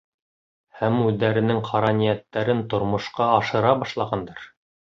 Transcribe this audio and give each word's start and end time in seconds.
Һәм 0.79 0.95
үҙҙәренең 1.09 1.59
ҡара 1.69 1.93
ниәттәрен 1.99 2.65
тормошҡа 2.73 3.31
ашыра 3.37 3.79
башлағандар. 3.85 4.53